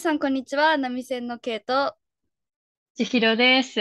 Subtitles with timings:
[0.00, 0.78] さん、こんにちは。
[0.78, 1.94] 波線のケイト。
[2.94, 3.80] 千尋です。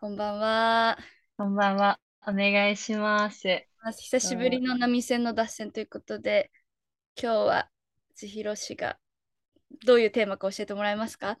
[0.00, 0.98] こんばんは。
[1.36, 2.00] こんばんは。
[2.26, 3.64] お願いします。
[3.96, 6.50] 久しぶりの波線の脱線ということで、
[7.16, 7.68] 今日は
[8.16, 8.98] 千尋氏が
[9.86, 11.38] どういうテーマか教えてもらえますか？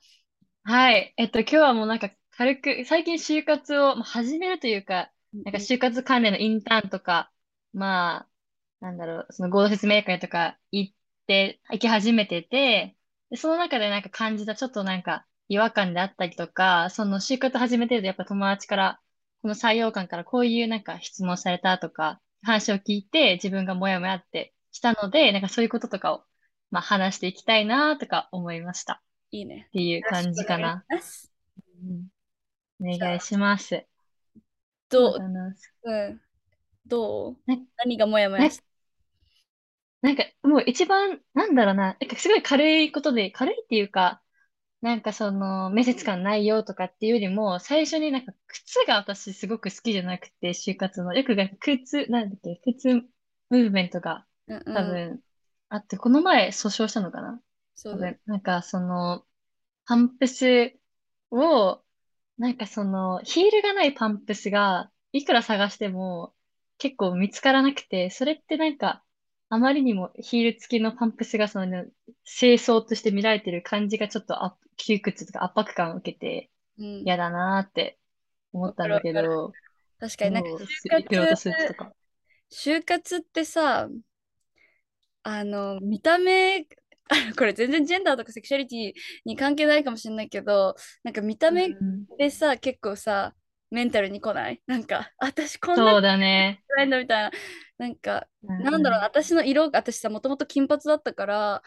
[0.62, 1.12] はい。
[1.16, 7.32] えっと、今日はもうなんか軽く、最近就活をまあ始めるというか、なんか就活関連のインターンとか、
[7.72, 8.28] ま
[8.80, 10.94] あ、なんだろう、その合同説明会とか行っ
[11.26, 12.96] て、行き始めてて、
[13.32, 19.00] で、その中でなんか感じたちょっとなんか違和感であったりとか、その就活始めてるとやっぱ友達から、
[19.40, 26.24] この採用官からこういうなんか質問されたとか、話を聞いて自分がモヤモヤってきたので、なんかそういうこととかを、
[26.70, 29.02] まあ話していきたいなとか思いました。
[29.30, 29.66] いいね。
[29.68, 30.84] っていう感じかな。
[30.90, 31.32] よろしくお願いします
[32.80, 33.86] うんお願いします。
[34.90, 35.24] どう、そ
[35.84, 36.20] うん、
[36.86, 37.36] どう？
[37.46, 38.64] ね何がモヤモヤした
[40.02, 44.22] なんか、もう一番、なんだろうな、なんかすごい軽いことで、軽いっていうか、
[44.82, 51.14] なんかその、面接官ないよとかっていうよりも、最初になんか靴が私すごく好きじゃなくて、就活の。
[51.14, 54.74] よくなんか靴、なんだっけ、靴ムーブメントがうんうん。
[54.74, 55.22] 多分
[55.70, 57.40] あって、この前訴訟したのかな。
[57.74, 57.98] そうだ。
[57.98, 59.26] 多分、なんかその、
[59.86, 60.74] パンプス
[61.30, 61.82] を、
[62.38, 66.34] なんかその、ヒールがないパンプスが、いくら探しても
[66.78, 69.04] 結構見つからなくて、それってなんか、
[69.54, 71.84] あまりにもヒール付きのパンプスがその、
[72.24, 77.98] 清掃として見られてる感じがちょっとあ窮屈とか圧迫感を受けてうん、嫌だなーって
[78.54, 79.28] 思ったんだけわかる。
[79.28, 79.52] ど、
[80.00, 81.92] 確かになんか就活、か。
[82.50, 83.90] 就活ってさ、
[85.22, 86.64] あの、見た目、あ
[87.36, 88.92] これ全然ジェンダーとかセクシャリティ
[89.26, 92.06] に関係ないかもしれないけど、なんか見た目うん。
[92.16, 93.34] でさ、結構さ、
[93.72, 94.60] メンタルに来ない？
[94.66, 96.62] なんか、あ私こんなそうだね。
[96.68, 97.30] 暗いんだみたいな。
[97.78, 101.62] なんか、うんなんだろうな、私の色が、私さ、もともと金髪だったから、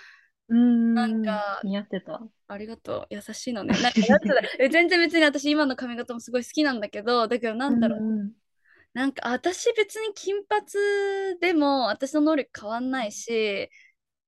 [0.48, 0.94] うん。
[0.94, 2.22] なんか似合ってた。
[2.48, 3.74] ありがとう、優しいのね。
[3.82, 4.00] なんか
[4.72, 8.32] 全然別に私今の髪型もすごい好きなんだけど、だけどなんだろう、うん
[8.94, 10.64] なんか私別に金髪
[11.42, 13.70] でも私の能力変わんないし、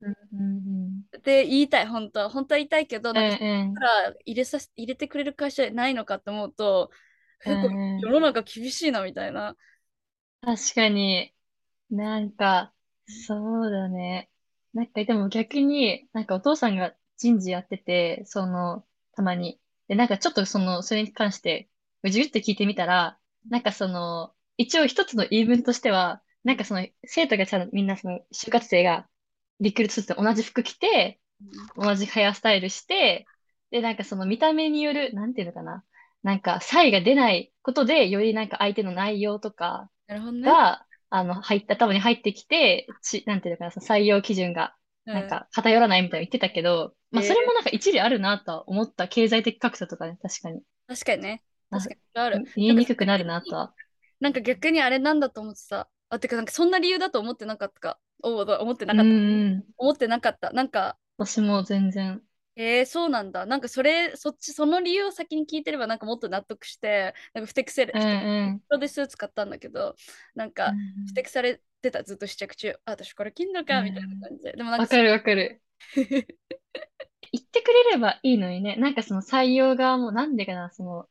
[0.02, 2.30] うんうんって言いたい、本当は。
[2.30, 7.07] 本当は言いたいけど、だから入れさせ入れてくれる会社ないのかって思うと、うん
[7.40, 9.56] 結構うん世の中厳しいなみたいな。
[10.42, 11.36] 確かに、
[11.90, 12.74] なんか、
[13.08, 14.32] そうだね。
[14.74, 19.62] なんか、でも逆に、なんかお父さんが人事やってて、その、たまに。
[19.88, 21.70] で、なんかちょっとその、それに関して、
[22.04, 29.10] うじゅって聞いてみたら、なんかその、一応一つの言い分としては、なんかその、生徒がちゃんとみんなその、就活生が、
[29.60, 31.20] リクルートスーツで同じ服着て、
[31.76, 33.30] 同じヘアスタイルして、
[33.72, 35.86] で、なんかその見た目による、なんていうのかな。
[36.24, 40.52] なんか差異が出ないことで、よりなんか相手の内容とかなるほどね。
[40.52, 49.08] が、あの、入った、頭に入ってきて、ち、なんていうのかな、その採用基準が、うんなんか偏らないみたいな言ってたけど、まあえーそれもなんか一理あるなとは思った。
[49.08, 50.62] 経済的格差とかね、確かに。
[50.88, 51.44] 確かにね。
[51.70, 52.46] あ確かにある。
[52.56, 53.74] 言いにくくなるなとは。
[54.20, 55.90] なんか逆にあれなんだと思ってた。
[56.10, 58.00] あ、てかなんかそんな理由だと思ってなかったか。
[58.24, 59.14] お思ってなうんかった。
[59.14, 59.68] うん。
[59.78, 60.52] 思ってなかった。
[60.52, 62.24] なんか、私も全然。
[62.60, 63.46] えー、そうなんだ。
[63.46, 68.62] なんかそれ、そっち、その理由を先に聞いてればなんかもっと納得して、なんかふてくせれ、うんうん。
[68.68, 69.96] 人でスーツ買ったんだけど、
[70.34, 70.74] なんか、
[71.08, 72.72] ふてくされてた、ずっと試着中。
[72.86, 74.54] あ、私これ着んのかみたいな感じで。
[74.54, 75.62] でもなんか、わかるわかる。
[75.96, 78.76] 言ってくれればいいのにね。
[78.78, 81.08] なんかその採用側もなんでかな、その、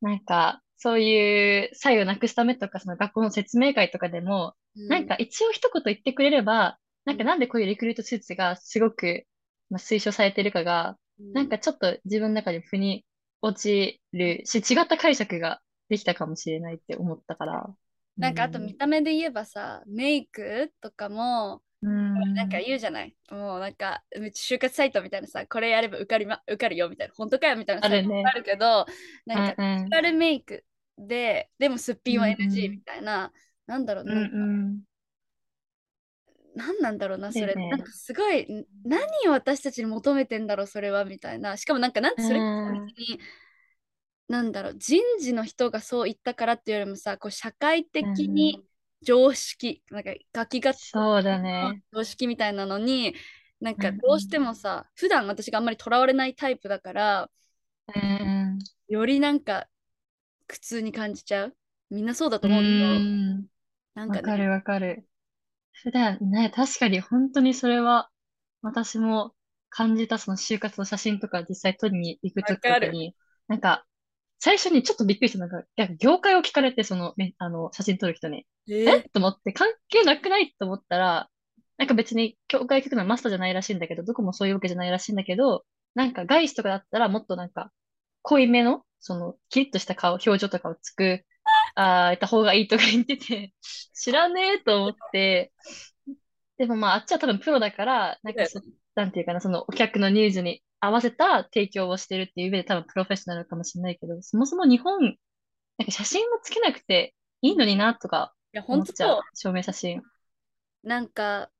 [0.00, 9.26] なんか、そういう差異をなくすためとか、その学校の説明会とかでも、うなんか一応一言言ってくれれば、なんかなんでこういうリクルートスーツがすごく、
[9.70, 13.04] まあ、推奨されてるかが、うんなんかちょっと自分の中で腑に
[13.42, 17.74] 落ちるし、違った解釈ができたかもしれないって思ったから。
[18.16, 23.14] なんかあと見た目で言えばさ、メイクとかも、うん、なんか言うじゃない？
[23.30, 24.02] もうなんか、
[24.34, 28.86] 就活サイトみたいなさ、これやれば受かり、ま、受かるよみたいな、本当かよみたいなあるねあるけど、
[29.26, 30.64] なんか、うんうん受かるメイク
[30.98, 33.32] で、でもすっぴんはうんうん NG みたいな、
[33.66, 34.62] なんだろう、うんなんかうん。
[34.64, 34.82] なん
[36.54, 37.60] なんだろうな、それ。
[37.60, 41.56] ねなんかすごい、ん何を私たちに求めてんだろう、それはみたいな。
[41.56, 43.20] しかもなんか、なんてそれうん別に、
[44.28, 48.64] なんだろう、人事の人がそう言ったからっていうよりもさ、こう社会的に
[49.02, 51.82] 常識、なんか書きがそうだね。
[51.92, 53.14] 常識みたいなのに、
[53.60, 57.30] なんかうんうんどうしてもさ、普段私があんまりとらわれないタイプだから、
[57.94, 59.68] うんよりなんか
[60.48, 61.56] 苦痛に感じちゃう。
[61.90, 62.50] みんなそうだとうん。
[62.50, 63.06] 思うけど、
[63.36, 63.48] うん。
[63.94, 65.08] なんかね、わかるわかる。
[65.82, 68.08] 普段ね、確かに本当にそれは
[68.62, 69.32] 私も
[69.70, 73.14] 感じたその就活の写真とか実際撮りに行くときとわかに、
[73.48, 73.84] なんか
[74.38, 79.08] 最初にちょっとびっくりしたのが、いや業界を聞かれてそのね、あの写真撮る人に、ええ？
[79.12, 80.54] と思って関係なくない？
[80.58, 81.28] と思ったら、
[81.78, 87.70] なんか別に教会行くのはマスターじゃないらしいんだけど、どこもそういうわけじゃないらしいんだけど、なんか外資とかだったらもっとなんか
[88.22, 91.24] 濃いめの、そのキリッとした顔、表情とかをつく、
[91.74, 93.54] ああ、いた方がいいとか言ってて、
[93.94, 95.52] 知らねえと思って、
[96.58, 98.60] でもまああっちは多分プロだから、なんかそ、
[98.94, 105.00] なんていうかな、そのお客のニーズに合わせた提供をしてるっていう上で多分プロフェッショナルかもしれないけど、そもそも日本、
[105.78, 109.20] なんか写真もつけなくていいのになとかいや、思っちゃう。
[109.34, 110.02] 証明写真。
[110.82, 111.50] なんか、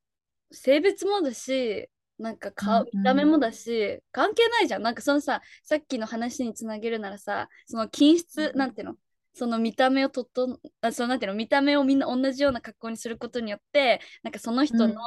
[0.53, 3.41] 性別もだし、なんか顔、うん見た目もうん。
[3.41, 4.83] だし、関係ないじゃん。
[4.83, 8.97] なんかそのさ、さっきの話につなげるならさ、その均質、なんていうの？
[9.35, 15.01] その見た目をとっとあ、そのなんていうの見た目をみんな同じような格好にすることによって、なんかその人のうん。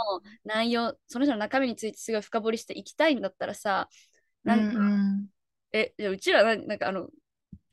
[0.46, 3.90] 内容、その人の中身についてすごい深掘りしていきたいんだったらさ、
[4.46, 5.30] うんなんか、うん。
[5.74, 7.10] え、じゃあうちらな、なんかあの、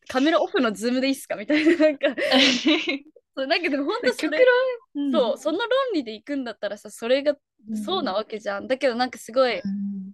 [0.08, 1.36] カメラオフのズームでいいっすか？
[1.36, 2.08] みたいな、なんか、
[3.36, 4.54] そうなんかでも本当そ極れ、
[4.94, 5.30] 論、うん。
[5.30, 7.36] そう、その論理でいくんだったらさ、それが
[7.74, 8.14] そうなうん。
[8.14, 8.68] わけじゃん。
[8.68, 10.12] だけどなんかすごい、うん。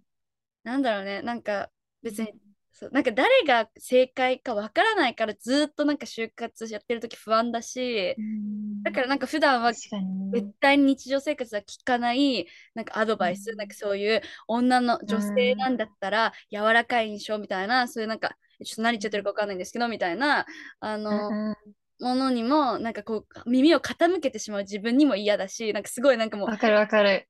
[0.64, 1.70] なんだろうね、なんか
[2.02, 2.34] 別に、
[2.76, 8.76] そう、なんか誰が正解かわからないからずっとなんか就活やってる時不安だし、うん。
[8.84, 10.54] だからなんか普段は絶ね。
[10.60, 13.90] 対に日常生活は聞かないなんかアドバイス、なんかうん。
[13.90, 15.32] そういう女のう女性
[15.64, 15.74] なん。
[15.74, 20.46] んだったら柔らかい印象みたいな、そういうなんかちょっと何言っちゃってるかわかんないんですけどみたいな、
[20.80, 21.76] あうの、ん。
[22.00, 27.28] ものにもなんかこう耳を傾けてしまう自分にも嫌だしなんかすごいなんかもうわかるわかる。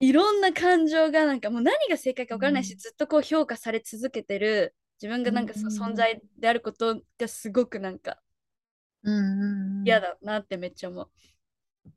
[0.00, 2.76] いろんな感情がなんかもう何が正解か分からないしうん。
[2.76, 5.34] ずっとこう評価され続けてる自分がうん。
[5.34, 5.96] なんかその存うん。
[5.96, 8.20] 在であることがすごくなんか
[9.84, 11.10] 嫌だなってめっちゃ思う。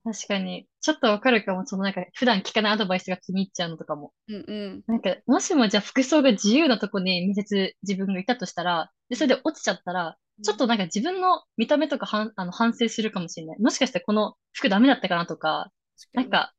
[0.04, 0.68] 確かに。
[0.82, 1.66] ちょっとわかるかも。
[1.66, 4.14] そのなんか、普段聞かないアドバイスが気に入っちゃうのとかも。
[4.28, 13.60] うんうんなんか、もしもじゃあ服装が自由なとこに面接自分がいたとしたら、で、それで落ちちゃったら、ちょっとなんか自分の見た目とかはん、あの、反省するかもしれない。
[13.62, 16.24] もしかしてこの服ダメだったかなとか、確かに。
[16.24, 16.54] なんか、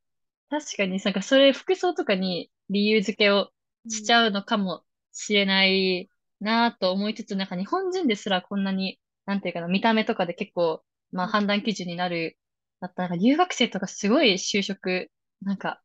[0.51, 3.51] 確かになんかそれ服装とかに理由付けを
[3.85, 4.83] うんしちゃうのかも
[5.13, 6.09] しれない
[6.41, 10.83] なと思いつつ、なんか日本人ですらこんなに、なんていうかな、見た目とかで結構、
[11.13, 12.39] まあ判断基準になる、
[12.81, 15.11] だったらなんか留学生とかすごい就職、
[15.43, 15.83] なんか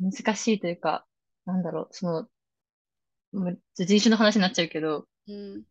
[0.00, 1.04] 難しいというか、
[1.44, 2.28] なんだろう、その、
[3.32, 5.62] もう人種の話になっちゃうけど、うん、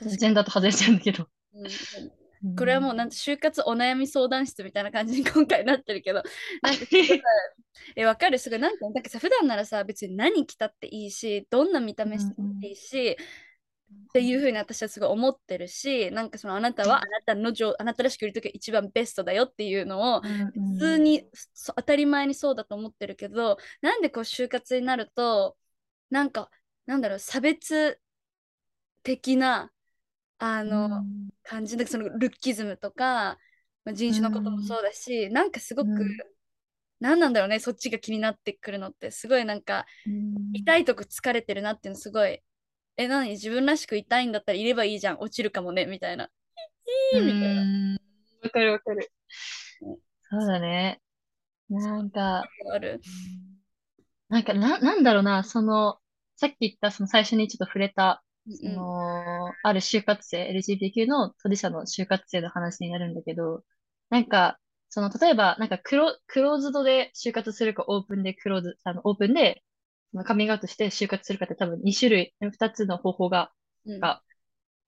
[0.00, 1.28] ジェンダーと外れちゃうんだけど。
[1.52, 1.60] に。
[1.60, 2.21] うんうん。
[2.56, 6.22] これはもうなんて就活お悩み相談室みたいな感じに今回なってるけど、
[7.96, 8.38] え、わかる？
[8.38, 13.16] すごいなんか、なんかさ、普段ならさ、別に何着たっていいし、どんな見たうん目してうんもいいし、っ
[14.12, 25.56] ていうふうに私はすごい思ってるし、なんかそのあなたはあなたの上、あなたらしくいるときが一番ベストだよっていうのをうんう普通んにそ当たり前にそうだと思ってるけど、なんでこう就活になると、
[26.10, 26.50] なんか、
[26.86, 28.00] なんだろう、差別
[29.02, 29.72] 的な
[30.44, 31.28] あうのん。
[31.44, 33.38] 感じで、そのルッキズムとか、
[33.84, 36.18] まあ人う種のこともんそうだし、なんかすごく、うん。
[37.00, 40.42] なんなんだろうね、そっちが気になってくるのって、すごいなんか、うん。
[40.52, 42.42] 痛いとこ疲れてるなっていうのすごい、
[42.98, 43.30] え、何？
[43.30, 46.30] 自分らしくいたいんだったらいればいいじゃん、落ちるかもね、みたいな。
[48.42, 49.10] わかるわかる。
[49.82, 49.98] うん。
[50.30, 51.00] そうだね。
[51.70, 53.00] なんか、ある。
[54.28, 55.98] なんか、な、なんだろうな、その、
[56.36, 58.66] さっき言った、その最初にちょっと触れた、そ。
[58.68, 63.64] の、ある就活生、LGBTQ の当事者の就活生の話になるんだけど、
[64.10, 64.58] なんか、
[64.88, 69.62] その、例えば、なんかクロ、クローズドで就活するか、オープンでクローズ、あの、オープンで、
[70.24, 73.52] カミングアウトして就活するかって多分2種類、2つの方法が、
[73.86, 74.00] うん。
[74.00, 74.22] が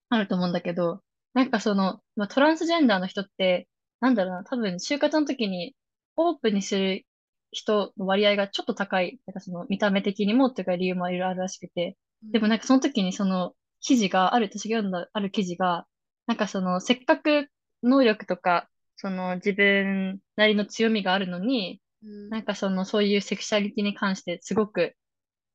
[0.09, 3.67] あると思うんだけど、なんかその、まあ、トランスジェンダーの人って、
[3.99, 5.75] なんだろうな、多分就活の時に
[6.15, 7.05] オープンにする
[7.51, 15.85] 人の割合がちょっと高い、なんかその見た目的にもっていうか理由もいろいろあるらしくて、でもなんかその時にその記事が、ある、私が読んだある記事が、
[16.27, 17.49] なんかそのせっかく
[17.83, 22.29] 能力とか、その自分なりの強みがあるのに、うん。
[22.29, 24.95] なんかそのそういうセクシャリティに関してすごく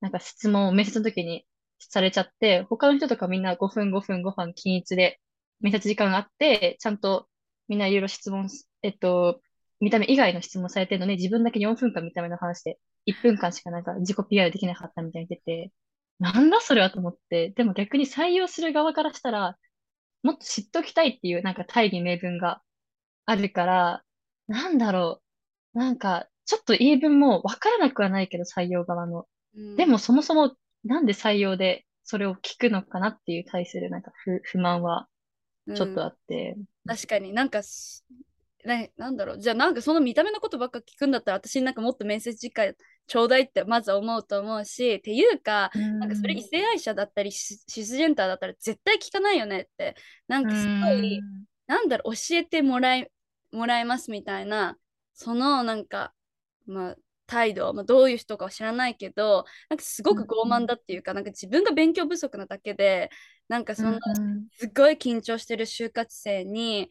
[0.01, 1.47] なんか質問を面接の時に
[1.79, 5.21] されちゃって、他の人とかみんな5分5分5分均一で
[5.61, 7.29] 面接時間があって、ちゃんと
[7.69, 9.41] みんないろいろ質問す、えっと、
[9.81, 15.73] 見た目以外の質問されてるのに、自分だけ4分間見た目の話で、1分間しかなんか自己 PR できなかったみたいに言ってて、
[16.21, 19.57] なんだそれはと思って、でも逆に採用する側からしたら、
[20.23, 22.63] もっと知っときたいっていうなんか大義名分が
[23.27, 24.05] あるから、
[24.49, 25.23] なんだろ
[25.75, 25.79] う。
[25.79, 29.27] なんか、ちょっと言い分もわからなくはないけど、採用側の。
[29.57, 29.77] うん。
[29.77, 35.09] でもそもそもなんで採用でそれを聞くのかなっていう対するなんか不、不満は
[35.67, 35.99] ちょっとうん。
[36.01, 36.57] あって。
[36.87, 38.05] 確かになんかす、
[38.65, 39.41] ね、なんだろう。
[39.41, 42.75] じゃあなんかその見た目のことばっか聞くんだったら私になんかもっと面接時間
[43.11, 49.97] ちょうだいってまず思うと思うし、っていうか、なんかそれ異ん、性愛者だったりシシスジェンダーだったら絶対聞かないよねって、
[50.29, 53.11] なんかすごい、ん、なんだろう、教えてもらい、
[53.53, 54.79] もらいますみたいな、
[55.15, 56.15] そのなんか、
[56.67, 63.11] まあ、態度、まあ、どういう人かは知らないけどなんかすごく傲慢だっていうかなんか自分が勉強不足なだけで
[63.49, 63.99] なんかそんな
[64.53, 66.89] すごい緊張してる就活生に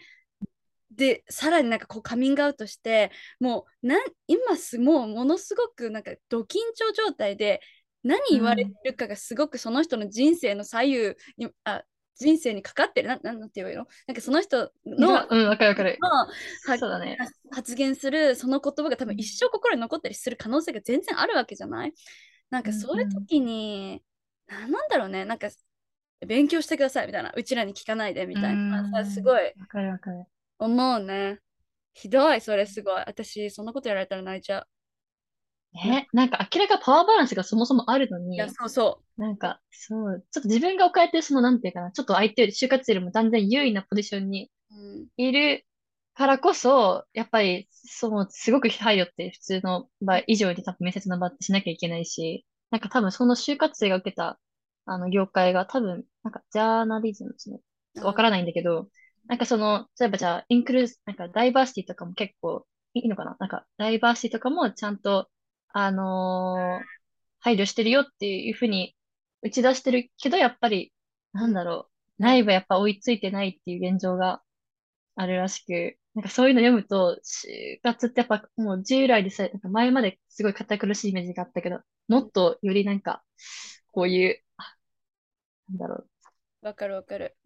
[0.92, 3.96] でさらになんかこうカミングアウトしてもうな
[4.28, 7.62] 今すもうものすごくなんかド緊張状態で
[8.04, 10.98] 何言われるかがすごくその人の人生の左右
[11.38, 11.84] にあ
[12.18, 13.88] 人生にかかってるななんて言うの？
[14.08, 15.98] なんかその人のうんわかるわかる。
[16.66, 17.18] そうだね。
[17.52, 21.94] 発言するその言葉が多分一生心に残ったりする可能性が全然あるわけじゃない？
[22.50, 24.02] なんかそういう時に、
[24.50, 25.24] うんうん、なんだろうね？
[25.24, 25.48] なんか
[26.28, 27.32] 勉強してくださいみたいな。
[27.34, 29.06] うちらに聞かないでみたいな。
[29.06, 29.54] すごい。
[29.58, 30.26] わかるわかる
[30.60, 31.40] 思うね。
[31.94, 33.04] ひどいそれすごい。
[33.08, 34.68] 私そんなことやられたら泣いちゃう。
[35.74, 39.22] ね、なんか明らかパワーバランスがそもそもあるのに、いや、そうそう。
[39.22, 44.52] なんか、そう、ちょっと自分が置かれてるその、なんていうかな、ちょっと相手より、就活よりも断然優位なポジションに
[45.18, 45.66] いる
[46.16, 54.40] からこそ、やっぱり、その、すごく配慮って普通の場以上に多分面接の場ってしなきゃいけないし、なんか多分その就活生が受けた、
[54.86, 57.60] あの、業界が多分、なんか、ジャーナリズムですね。
[58.04, 58.90] わからないんだけど、
[59.30, 63.38] なんかその、例えばじゃあ、インクルーズ、なんかダイバーシティとかも結構いいのかな？
[63.40, 65.30] なんか、ダイバーシティとかもちゃんと
[65.70, 66.86] あのー、
[67.40, 68.96] 配慮してるよっていうふうに
[69.44, 70.94] 打ち出してるけど、やっぱり、
[71.34, 74.42] なんだろう、内部やっぱ追いついてないっていう現状が
[75.16, 83.24] あるらしく、なんかそういうの読むと、就活ってやっぱもう従来でさ、なんか前まですごい堅苦しいイメージがあったけど、もっとよりなんか、
[83.92, 84.42] こういう、
[85.70, 86.66] なんだろう。
[86.66, 87.38] わかるわかる。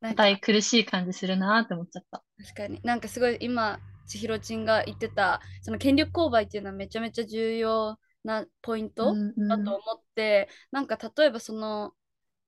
[0.00, 2.22] 硬い苦しい感じするなって思っちゃった。
[2.38, 2.80] 確かに。
[2.82, 3.80] なんかすごい今、
[4.10, 11.92] 千尋ちんが言ってたその権力勾配っていうのはめちゃめちゃ重要なポイントだと思って、うんうん、なんか例えばその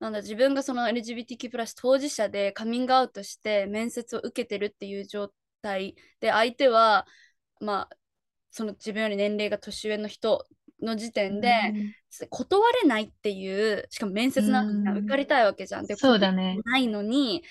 [0.00, 5.30] なんだ自分がその LGBTQ+ 当事者でカミングアウトして面接を受けてるっていう状
[5.62, 7.06] 態で相手は
[7.60, 7.96] まあ
[8.50, 10.44] その自分より年齢が年上の人
[10.82, 11.50] の時点で、
[12.20, 15.86] うん、断れないっていうしかも面接なんか受かりたいわけじゃん。
[15.86, 16.58] でそうだね。
[16.64, 17.42] ないのに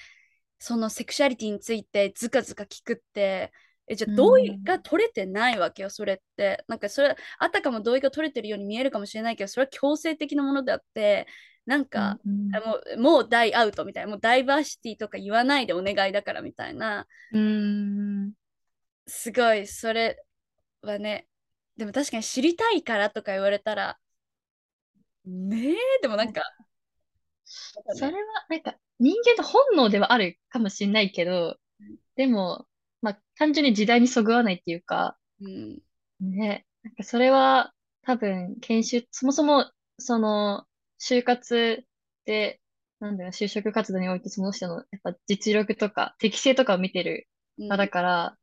[0.59, 3.51] そのセクシャリティについてずかずか聞くって
[3.87, 6.63] えじゃあ同意が取れてないわけよ、それって。
[6.67, 11.27] なんかそれ、あたかも同意が取れてるように見えるかもしれないけど、それは強制的なものであって、
[11.65, 17.05] なんか、うんもうもう大アウトみたいな、もうダイバーシティとか言わないでお願いだからみたいな。
[17.33, 18.31] うん
[19.07, 20.23] すごい、それ
[20.81, 21.27] はね、
[21.77, 23.97] でも確かに知りたいからとか言われたら、
[25.25, 26.41] ねえ、でもなんか、
[27.43, 28.11] それは
[28.49, 31.57] なんか人間の本能ではあるかもしれないけど、
[32.15, 32.67] でも
[33.01, 35.79] まあ、単純に時代にそぐわないっていうか、うん、
[36.19, 37.73] ね、なんかそれは
[38.03, 40.65] 多分研修、そもそもその
[40.99, 41.83] 就活
[42.25, 42.61] で、
[42.99, 48.37] なんだろう、就職活動においてその人のやっぱ実力とか適性とかを見てる場だから、うん、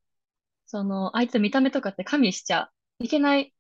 [0.67, 3.53] その相手の見た目とかって加味しちゃいけないっ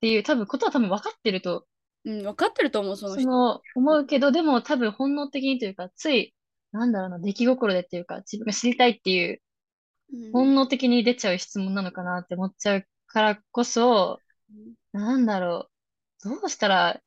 [0.00, 1.66] ていう多分ことは多分分かってると。
[2.04, 3.22] うん、分かってると思う、その人。
[3.22, 6.34] その思うけど、でも多分本能的にというか、つい、
[6.70, 9.42] なんだろうな、出来心でっていうか、自分が知りたいっていう
[10.32, 14.20] 本能的に出ちゃう質問なのかなって思っちゃうからこそ、
[14.92, 15.68] なんだろ
[16.24, 16.28] う。
[16.28, 17.00] どうしたら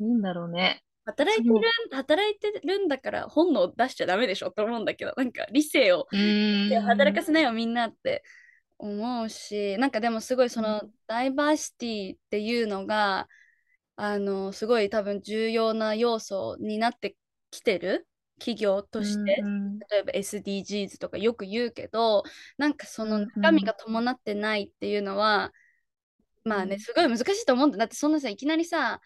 [0.00, 0.82] いいんだろうね。
[1.04, 1.60] 働いてる、
[1.92, 6.06] 働いてるんだから本能出しちゃダメでしょと思うんだけど、なんか理性を
[6.86, 8.22] 働かせないよみんなって
[8.80, 13.28] 思うし、なんかでもすごいそのダイバーシティっていうのが、
[13.96, 17.16] あの、すごい多分重要な要素になって
[17.50, 18.08] きてる
[18.40, 22.24] 企業として、うんうん、例えば SDGs とかよく言うけど
[22.56, 25.52] なんかその中身が伴ってないっていうのは、
[26.44, 27.76] うん、まあねすごい難しいと思うんだ。
[27.76, 29.00] だってそんなさいきなりさ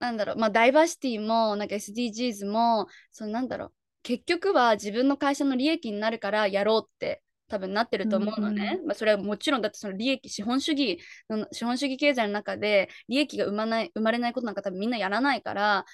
[0.00, 8.80] なんだろうまあダイバーシティもなんか SDGs もそのなんだろう結局は自分の会社の利益になるからやろうって多分なってると思うのね、うん。
[8.80, 10.98] うん、まあ、それはもちろんだってその利益資本主義
[11.28, 15.84] の資本主義経済の中で利益が生まない生まれないことなんか多分みんなやらないから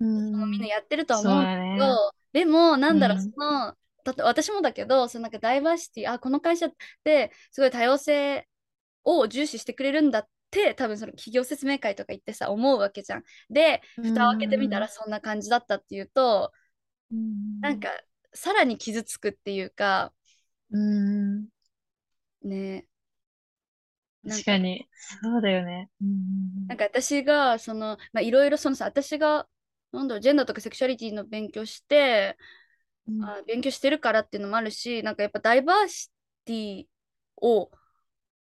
[0.00, 1.96] うん、みんなやってるとは思うけど、ね、
[2.32, 6.70] でもなんだろう、うん、そのだって私もだけどそのなんかダイバーシティあこの会社っ
[7.04, 8.48] てすごい多様性
[9.04, 13.22] を重視してくれるんだって多分その企業説明会とか行ってさ思うわけじゃん。
[13.48, 16.50] で蓋を開けてみたらそんな感じだったっていうと、
[17.12, 17.88] うん、なんか
[18.34, 20.12] さらに傷つくっていうか、
[20.72, 21.46] うん、
[22.42, 22.86] ね。
[24.28, 24.88] 確かに。
[25.22, 25.90] そうだよね。
[26.68, 29.46] なんか私がそのまあいろいろそのさ私が
[29.92, 32.36] なんだろう、ジェンダーとかセクシャリティの勉強して、
[33.06, 36.10] うん、あ勉強してるからっていうのもあるし、なんかやっぱダイバーシ
[36.44, 36.84] ティ
[37.36, 37.70] を、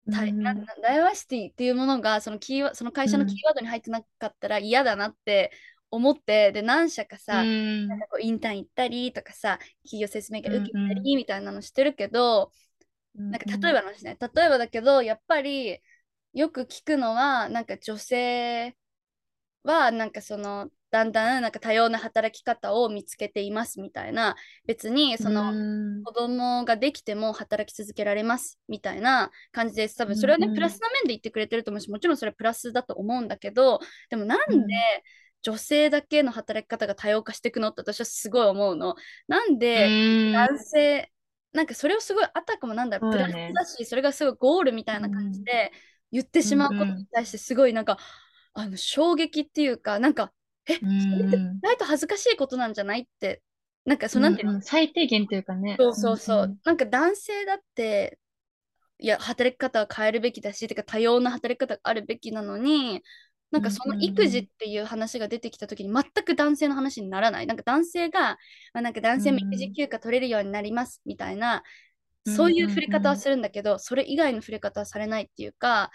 [0.07, 5.51] ダイバーシティっていうものがそのキーその会社のキーワードに入ってなかったら嫌だなって
[5.91, 12.51] 思って、で何社かさ、うん、なんかこうインターン行ったりとかさ企業説明会受けたりみたいなのしてるけど、
[13.15, 15.79] うん、なんか例えばの話ね例えばだけどやっぱり
[16.33, 18.75] よく聞くのはなんか女性
[19.63, 25.55] はなんかそのだんだんなんか多様な働き方を見つけていますみたいな別にうその
[26.01, 26.05] ん。
[26.05, 30.71] 子供ができても働き続けられますみたいな感じです多分うそれはねプラん。
[30.71, 33.79] スな面で言ってくれてると思うしもちろんそれはプラスだと思うんだけど
[34.09, 34.81] でもなんでうん。
[35.43, 38.95] 女性だけの働き方が多様化していくのって私はすごい思うの
[39.27, 39.95] なんうで
[40.47, 40.47] ん。
[40.49, 41.11] 男性
[41.53, 45.45] なんかそれをすごいあたかもなんだろうプラスだしそれがすごいゴールみたいな感じうん。
[45.45, 45.71] で
[46.11, 46.51] 言ってうん。
[46.51, 47.07] しまうことにうん。
[47.11, 47.97] 対してすごいなんか
[48.53, 50.33] あの衝撃っていうか、なんか、
[50.67, 51.61] え、うそれって意ん。
[51.61, 53.41] 外と恥ずかしいことなんじゃないって、
[53.85, 54.53] なんか、そう、なんていうの？
[54.53, 54.55] うん。
[54.57, 55.77] うん最低限というかね。
[55.79, 56.01] そううん。
[56.01, 56.57] そうそう、うん。
[56.65, 58.19] なんか男性だって、
[58.99, 63.03] いや、働き方は変えるべきだし、てか多様な働き方があるべきなのに、
[63.51, 63.63] なんうん。
[63.63, 64.47] かその育児っうん。
[64.59, 67.47] ていう話が出てきたときに全く男性の話にならない。
[67.47, 68.37] なんか男性が、
[68.73, 69.75] まあ、なんか男う性も育児ん。
[69.75, 71.63] 休暇取れるようになりますみたいな、
[72.25, 72.35] うん。
[72.35, 72.69] そういううん。
[72.69, 73.21] 触れ方はうん。
[73.21, 75.91] するんだけど、それ以外の触れ方はされないっていうか、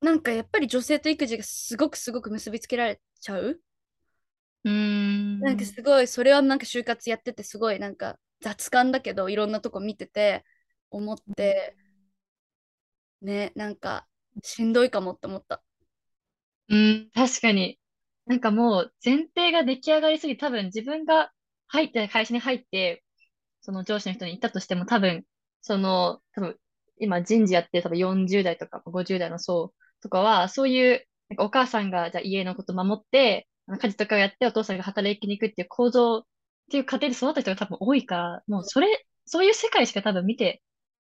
[0.00, 3.60] なんかやっぱり女性と育児がすごくすごく結びつけられちゃう
[4.64, 4.72] うー
[5.40, 5.66] なんかん。
[5.66, 10.44] すごい、それはなんか就活やっててすごいなんか雑感だけど、いろんなとこ見てて
[10.90, 11.76] 思って、
[13.22, 14.06] ね、なんか
[14.42, 15.62] しんどいかもって思った。
[16.68, 17.78] うん、確かに。
[18.26, 21.32] なんかもう前提が出来上がりすぎ、多分自分が
[21.68, 23.04] 入って会社に入って、
[23.62, 25.24] その上司の人に言ったとしても多分、
[25.62, 26.58] その、多分、
[26.98, 36.22] 今人事やって多分40代とか50代の層とかは、そういう、なんかお母さんがじゃあ家のこと守って、家事とかをやってお父さんが働きに行くっていう構造っ
[36.70, 40.62] ていう過程で育った人が多分多いから、もうそれ、そういう世界しか多分見て、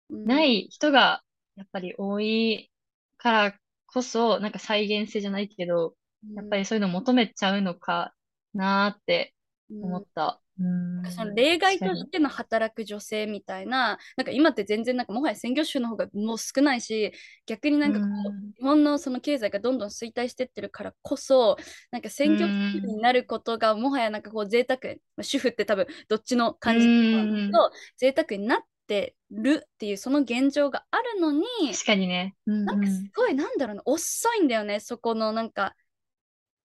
[0.09, 1.23] ない人が
[1.55, 2.71] やっぱり多い
[3.17, 3.59] から
[3.93, 5.95] こそ、なんか再現性じゃないけど、
[6.35, 8.15] やっぱうん、りそういうのを求めちゃうのか
[8.53, 9.35] なーって
[9.69, 9.77] うん。
[9.81, 10.41] 思った。
[10.59, 11.81] うーん、その例外。
[11.81, 17.11] としての働く女性みたいな、なんか今って全然なんかもはや専業主婦の方がもう少ないし、
[17.47, 21.57] 逆になんかこう、ん、日本のその経済がどんどん衰退してってるからこそ、
[21.91, 24.79] なんかう専業主婦になることがもはやなんかこう贅沢、
[25.15, 26.93] まあ、主婦って多分どっちのう感じだ
[27.27, 32.35] けーん、ど、贅沢になってるっていうその現状があるのに、確かにね。
[32.45, 35.75] うん、なんかすうん、ごいなんだろうな、遅いんだよね、そこのなんか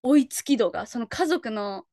[0.03, 1.85] 追いつき度が、その家族の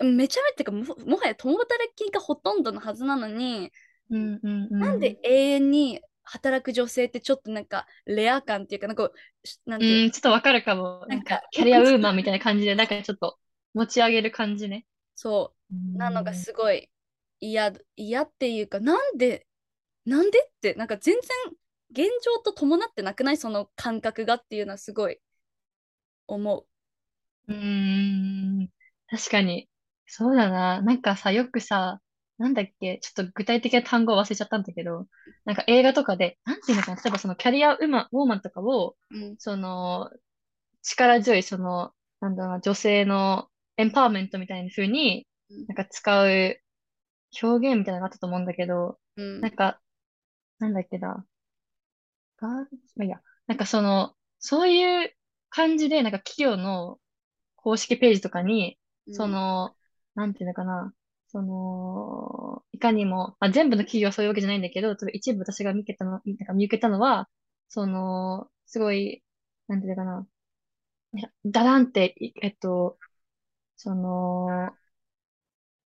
[0.00, 3.70] めちゃめちゃかも、もはや共働きがほとんどのはずなのに、
[4.10, 5.00] うん、うん、なんうん。
[5.00, 9.10] で永遠に働く女性ってちょっとなんかレア感っていうか、なんか
[9.66, 11.04] なんてちょっとわかるかも。
[11.08, 13.38] なんか、キャリアウーマンみたいな感じで、なんかちょっと
[13.74, 14.86] 持ち上げる感じね。
[15.14, 15.54] そ
[15.94, 16.90] うなのがん、すごい
[17.40, 19.46] 嫌、嫌っていうか、なんで、
[20.06, 20.38] なんで？
[20.44, 21.22] って、なんか全然
[21.90, 23.36] 現状と伴ってなくない？
[23.36, 25.18] その感覚がっていうのはすごい
[26.28, 26.66] 思う。
[27.48, 28.68] うーん、
[29.08, 29.68] 確かに。
[30.06, 30.82] そうだな。
[30.82, 32.00] なんかさ、よくさ、
[32.38, 35.06] なんだっけ、ちょっと具体的な単語忘れちゃったんだけど、
[35.44, 39.36] なんか映画とかで、なんていうのかな、例えばそのキャリアウーマン、ウォーマンとかを、うん。
[39.38, 40.10] その、
[40.82, 45.66] 力強い、その、なんだろうな、女性のエンパワーメントみたいな風に、うん。
[45.66, 46.56] なんか使う
[47.42, 49.80] 表現みたいなのがあったと思うんだけど、うんなんか、
[50.62, 51.26] なんだっけな、
[52.38, 55.14] ガーまあいいや、なんかその、そういう
[55.50, 56.98] 感じで、なんか企業の
[57.56, 58.78] 公式ページとかに、
[59.12, 59.42] そうん。
[59.68, 59.76] の、
[60.14, 60.94] なんていうのかな、
[61.28, 67.28] その、いかにも、まあ、全部の企業はそういうわけじゃないんだけど、例えば一部私が見けたの、なんか見受けたのは、
[67.68, 69.24] その、すごい、
[69.68, 70.28] なんていうのかな、
[71.44, 72.98] ダランって、いえっと、
[73.76, 74.76] その、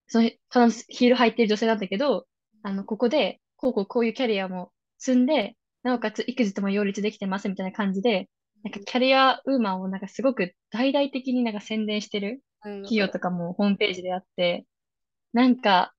[0.09, 2.27] その、必ずヒール履いてる女性なんだけど、
[2.63, 8.29] あの、ここで、こうこうこういうキャリアも積んで、なおかつ育児とも両立できてますみたいな感じで、
[8.63, 12.43] なんかキャリアウーマンをなんかすごく大々的になんか宣伝してる。
[12.63, 14.67] 企業とかもホームページであって、
[15.33, 15.95] なんか、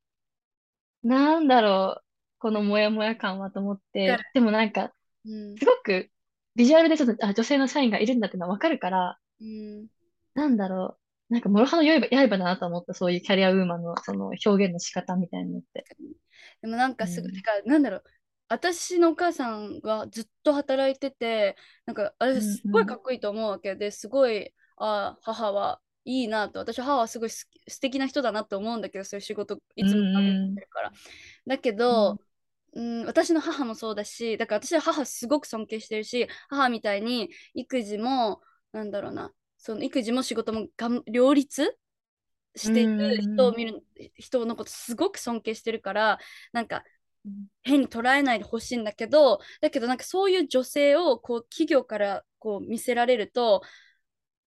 [1.03, 2.03] なんだろう、
[2.37, 3.79] このモヤモヤ感はと思っ。
[3.93, 4.93] て、でもなんか、
[5.25, 5.57] うん。
[5.57, 6.09] すごく
[6.55, 9.87] ビジュアルでちょっと、あ、女性の社員がいるんだってのはわかるから、うん。
[10.35, 11.00] なんだろう、
[11.31, 15.85] なんか、諸刃の刃、刃だなと思った、そういうキャリアウーマンのその表現の仕方みたいなのって。
[16.61, 17.43] でもなんかすぐ、てうん。
[17.43, 18.03] か、なんだろう、
[18.49, 30.91] 私のお母さんがずっと働いてて、なんか、あれうん、すごいうん、かっこいいと思うわけで、すごい、あ母はいいなと、私は母はすごい好き素敵な人だなと思うんだけど、そういう仕事いうつも見ん、てるから。
[31.47, 32.21] だけうん、ど、
[32.73, 38.41] うん、私の母もそうだし、だから私は母すごく尊敬してるし、母みたいに育児も、
[38.71, 41.77] なんだろうな、その育児も仕事もがん両立
[42.55, 43.83] うしている人をん、見る
[44.15, 46.19] 人のことすごく尊敬してるから
[46.51, 46.83] なんか
[47.23, 53.61] うん、変に捉えないでほしいんだけどだけどなんかそういう女性をこう企業からこう見せられると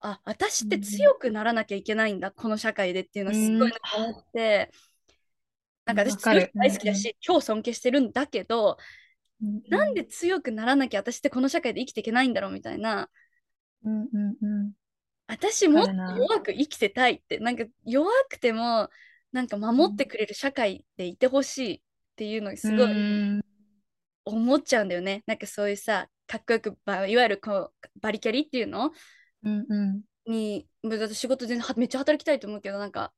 [0.02, 4.72] あ私ってうん、強くならなきゃいけないんだこの社会でっていうのはすごうん、いなんか思って
[5.86, 6.52] なんかうん私強い人わかる。
[6.56, 8.78] うん、うん、大好きだし超尊敬してるんだけど
[9.42, 13.10] うんなんで強くならなきゃ私ってこの社会で生きていけないんだろうみたいな
[13.84, 14.74] うんうんうん。
[15.32, 18.90] 私もっと弱く生きてたいってなんか弱くても
[19.32, 21.82] なんか守ってくれる社会でいてほしいっ
[22.16, 22.96] ていうのがすごいう
[23.38, 23.42] ん
[24.26, 25.24] 思っちゃうんだよね。
[25.28, 28.92] なんかそういうさかっこよくばいわゆるこうバリキャリっていうの？
[29.44, 30.02] うんうん。
[30.26, 30.68] に
[31.14, 33.14] 仕事全然はめっちゃ働きたいと思うけどなんか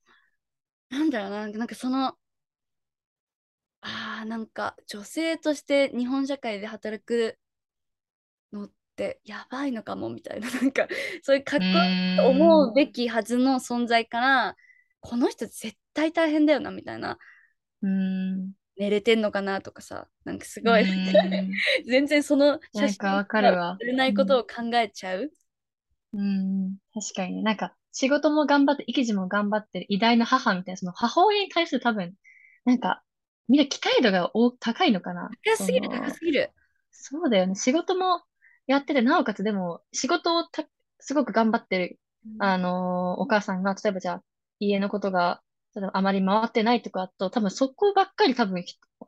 [0.90, 2.16] なんだろうななんかその
[3.82, 7.38] あーなんか女性として日本社会で働く
[8.54, 10.88] のってやばいのかもみたいな なんか
[11.24, 14.56] そういうかっこいいと思うべきはずの存在から
[15.00, 17.18] この人絶対大変だよなみたいな
[17.82, 18.52] うん。
[18.78, 21.52] 寝れてんのかなとかさなんかすごいうん
[21.86, 25.32] 全然その写真なんかわかるわ売れないことを考えちゃう、
[26.14, 26.78] うん。
[26.94, 27.42] 確かにね。
[27.44, 32.14] なんか、仕事も頑張って、育児も頑張ってる偉大な母みたいな、その母親に対する多分、
[32.66, 33.04] なんか、
[33.48, 35.30] みんな期待度がお高いのかな。
[35.44, 36.52] 高すぎる高すぎる
[36.92, 37.56] そうだよね。
[37.56, 38.22] 仕事も
[38.68, 40.66] やってて、なおかつでも、仕事をた
[41.00, 42.00] すごく頑張ってる、
[42.40, 44.24] あのーお母さんが、例えばじゃあ、
[44.60, 45.42] 家のことが、
[45.94, 48.64] あまり回ってないとかだと、多分そこばっかり多分、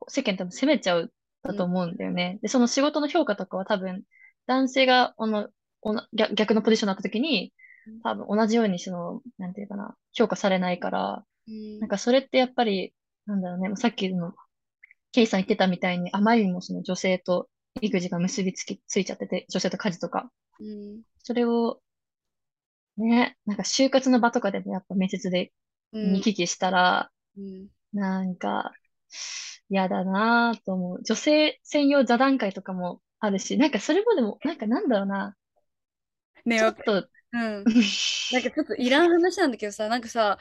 [0.07, 1.13] 世間多分責めちゃう
[1.43, 2.39] だと思うんだよね。
[2.41, 4.03] で、その仕事の評価とかは多分、
[4.47, 5.49] 男性が、あの、
[5.81, 7.53] おな逆逆のポジションになった時に、
[8.03, 11.79] 多分同じようにその、なんていうかな、評価されないから、うん。
[11.79, 12.93] なんかそれってやっぱり、
[13.25, 14.33] なんだろうね、さっきの、
[15.11, 17.49] ケイさん言ってたみたいに、あまりにもその女性と
[17.81, 21.03] 育児が結びつき、ついちゃってて、女性と家事とか、うん。
[21.19, 21.81] それを、
[22.97, 25.51] ね、なんか就活の場とかでもやっぱ面接で
[25.91, 26.13] うん。
[26.13, 27.69] 見聞きしたら、うん。
[27.93, 28.73] なんか、
[29.69, 31.03] 嫌だなぁと思う。
[31.03, 35.35] 女性専用座談会とかもあるし、なんかそれもでも、なんかなんだろうな、
[36.45, 37.63] ねちょっと、うん。
[38.31, 40.37] なんかちょっといらん話なんだけどさ、なんかさ、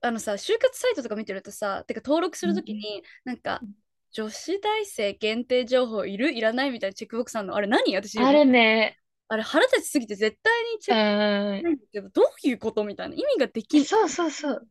[0.00, 3.66] あのさ、就活サイトとか見てるとさ、てか登録するときに、なんか、
[4.14, 6.32] 女子大生限定情報いる？
[6.32, 6.70] いらない？
[6.70, 7.56] みたいなチェックボックスあるの？
[7.56, 7.94] あれ何？
[7.96, 8.96] 私、あれね、
[9.26, 12.84] あれ腹立ちすぎて絶対にチうェックけど、どういうこと？
[12.84, 13.16] みたいな。
[13.16, 13.84] 意味ができん。
[13.84, 14.68] そうそうそう。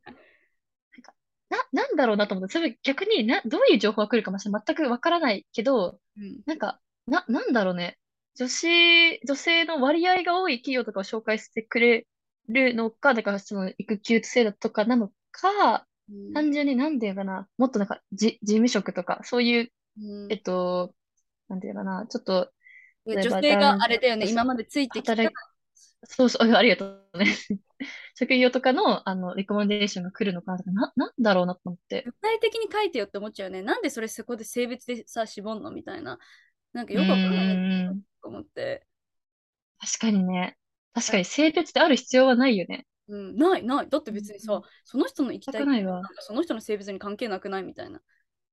[1.49, 7.97] なな、なんだろうなと思って、それ逆にな、どういう情報が来るかもしれない全くわからないけど、うんなんか、な、なんだろうね。
[8.36, 12.08] 女子、女性の割合が多い企業とかを紹介してくれ
[12.47, 15.82] るのか、だからその育休制度とかなのか、うん
[16.34, 20.94] 単純になんていうかな、もっとなんか、じ、事務職とか、そういう、うんえっと、
[21.48, 22.52] なんていうかな、ちょっと、
[23.06, 25.13] で例えば女性があれだよね、男今までついてきた。
[25.16, 25.36] 働い、
[26.04, 27.26] そうそう、あ ありがとうね。
[28.16, 32.04] 職業とかの、あの、レコメンデーションが来るのかなとか、な、なんだろうなと思って。
[32.06, 33.62] 具体的に書いてよって思っちゃうよね。
[33.62, 35.72] なんでそれそこで性別でさ、絞んの？
[35.72, 36.20] みたいな。
[36.74, 37.94] なんかうよくわかんないな。
[38.22, 38.86] と思って。
[39.80, 40.58] 確かにね。
[40.94, 42.86] 確かに性別ってある必要はないよね。
[43.08, 43.89] うん、ないない。
[43.89, 48.00] だって別にさ、うんその人の生きたいないわその人の性別に関係なくないみたいな。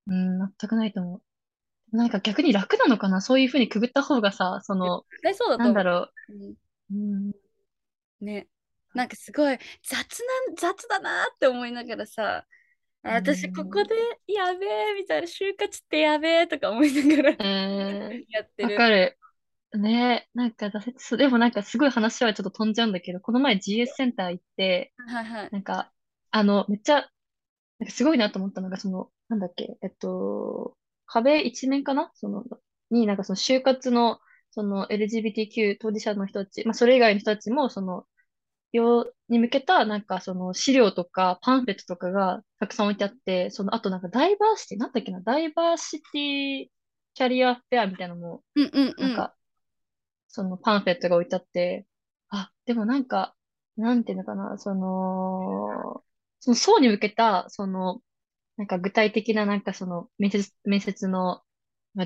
[0.07, 1.17] うん、全くないと思
[1.93, 1.97] う。
[1.97, 5.59] なんか逆に楽なのかなそういうふうにくぐった方がさ、その、そうだと思う。
[5.59, 6.55] なんだろうんう。
[6.93, 7.33] うん、
[8.21, 8.49] ね。
[8.95, 12.45] なんかすごい雑な、雑だなって思いながらさ、
[13.03, 13.95] あ私ここで
[14.27, 17.31] やべえみたいな、就活ってやべえとか思いながら
[18.29, 18.73] やってる。
[18.75, 19.17] わかる。
[19.79, 25.49] ねなんか挫折す、でもなんかすごい話はちょっと飛んじゃうんだけど、この前 GS センター行って、はいはい。
[25.53, 25.93] なんか、
[26.31, 27.09] あの、めっちゃ、
[27.79, 32.11] なんかすごいなと思ったのが、その、なんだっけ、えっと、壁一面かな？
[32.15, 32.45] その、
[32.91, 34.21] になんかその就活の、
[34.53, 38.07] その LGBTQ 当事者の人たち、まあそれ以外の人たちも、その、
[38.73, 46.67] 用に向けた、なんかその資料とかパンフレットとかがたくさん置いてあって、その、あとなんかダイバーシティ、なんだっけな、ダイバーシティ
[47.15, 49.09] キャリアフェアみたいなのも、うんうんうん。
[49.09, 49.35] なんか、
[50.31, 51.87] そのパンフレットが置いてあって、
[52.29, 53.35] あ、でもなんか、
[53.77, 56.03] なんていうのかな、その、
[56.39, 58.01] その層に向けた、その、
[58.57, 61.43] なんか具体的ななんかその面接、面接の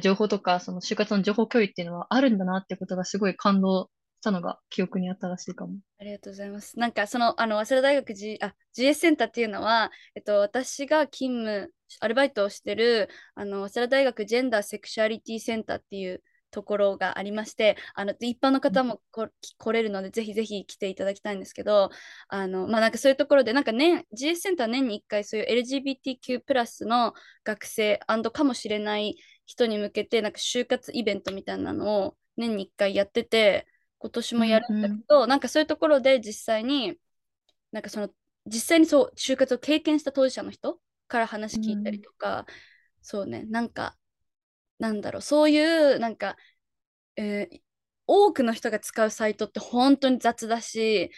[0.00, 5.74] 情報とか、その就活の情報共有っていうのはあるんだなってことがすごい感動したのが記憶にあったらしいかも。
[6.00, 6.78] ありがとうございます。
[6.78, 16.22] なんかその、あの、早稲田大学、G、あ GS センターっていうのは、えっと、私が勤務、アルバイトをしてる、あの、早稲田大学ジェンダーセクシュアリティセンターっていう
[16.54, 21.90] ところがありまして、あの、一般の方もこ来れるので、ぜひぜひ来ていただきたいんですけど、
[22.28, 27.12] あの、まあ、なんかそういうところで、なんか年、GS センター年に1回そういう LGBTQ+ の
[27.42, 27.98] 学生
[28.32, 33.66] かもしれない人に向けて、なんか就活イベントみたいなのを年に1回やってて、
[33.98, 36.98] 今年もやるんだけど、なんかそういうところで実際に、
[37.72, 38.08] なんかその、
[38.46, 42.46] 実際にそう、就活を経験した当事者の人から話聞いたりとか、
[43.02, 43.96] そうね、なんか、
[44.78, 46.36] なんだろう、そういう、なんか、
[47.16, 47.62] えー
[48.08, 51.10] 多くの人が使うサイトって本当に雑だし、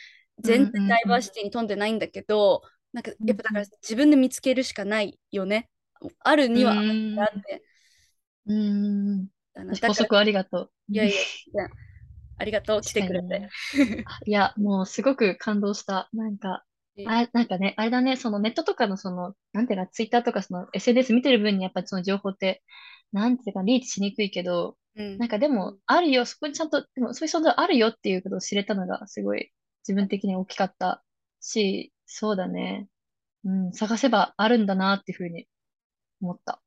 [0.43, 5.69] 全然ダイバーシティに富んでないんだけど、なんかやっぱだから自分で見つけるしかないよね。
[6.21, 7.63] あるにはあって。
[8.47, 9.29] うん。
[9.87, 10.73] 補足ありがとう。
[10.89, 11.09] いやい
[11.55, 11.69] や、
[12.39, 13.29] ありがとう、来てくれて。
[13.41, 13.51] ね、
[14.27, 16.09] いや、もうすごく感動した。
[16.13, 16.65] なんか、
[17.05, 22.63] あ、なんかね、あれだね、そのネットとかのその、なんていうか、ツイッターとかその SNS 見てる分にやっぱりその情報って、
[23.13, 29.53] なんていうか、リーチしにくいけど、うん、なんかでも、あるよ、そこにちゃんと、でもそういう存在あるよっていうことを知れたのが、すごい
[29.87, 31.05] 自分的に大きかった
[31.41, 32.89] し、そうだね。
[33.45, 35.47] うん、探せばあるんだなっていうふうに
[36.21, 36.61] 思った。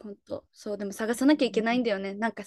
[0.00, 2.14] ほんと、そう、でも探さなきゃいけないんだよね。
[2.14, 2.42] なんか、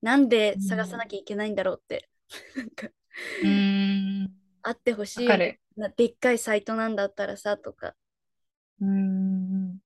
[0.00, 2.08] なんで探さなきゃいけないんだろうって。
[2.56, 2.88] なんか、
[3.42, 4.32] うん。
[4.62, 5.28] あってほしい。
[5.76, 7.94] なでっかいサイトなんだったらさ、とか。
[8.80, 9.78] うん。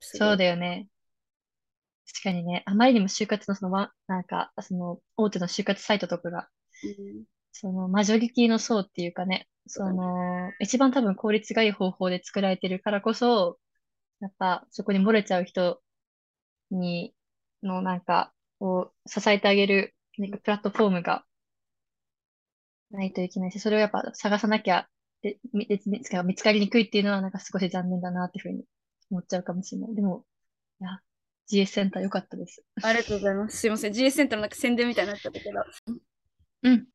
[0.00, 0.88] そうだよね。
[2.12, 6.48] 確かにね、あまりにも就活のその、なんか、その、大手の就活サイトとかが、
[6.84, 6.86] う
[7.20, 13.58] ん、その、マジョリティの層っていうかね、その、一番多分効率がいい方法で作られてるからこそ、
[14.20, 15.82] やっぱ、そこに漏れちゃう人
[16.70, 17.14] に、
[17.62, 21.26] のなんか、を支えてあげる、なんかプラットフォームが
[22.90, 24.88] ないといけないし、それをやっぱ探さなきゃ、
[25.22, 28.64] で、み見つかりにくいっていうのはなんか少し残念だなっていうふうに
[29.10, 29.94] 思っちゃうかもしれない。
[29.94, 30.24] でも、
[30.80, 31.00] いや、
[31.50, 32.62] GS センター良かったです。
[32.82, 33.56] ありがとうございます。
[33.58, 33.92] すいません。
[33.92, 35.60] GS センターのなんか宣伝みたいになっちゃったけど。
[36.62, 36.86] うん。